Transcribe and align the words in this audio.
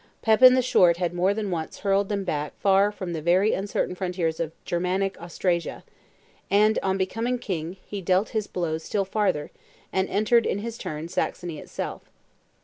Pepin 0.23 0.55
the 0.55 0.63
Short 0.63 0.97
had 0.97 1.13
more 1.13 1.31
than 1.31 1.51
once 1.51 1.77
hurled 1.81 2.09
them 2.09 2.23
back 2.23 2.59
far 2.59 2.91
from 2.91 3.13
the 3.13 3.21
very 3.21 3.53
uncertain 3.53 3.93
frontiers 3.93 4.39
of 4.39 4.51
Germanic 4.65 5.15
Austrasia; 5.21 5.83
and, 6.49 6.79
on 6.81 6.97
becoming 6.97 7.37
king, 7.37 7.77
he 7.85 8.01
dealt 8.01 8.29
his 8.29 8.47
blows 8.47 8.81
still 8.81 9.05
farther, 9.05 9.51
and 9.93 10.09
entered, 10.09 10.47
in 10.47 10.57
his 10.57 10.79
turn, 10.79 11.07
Saxony 11.07 11.59
itself. 11.59 12.09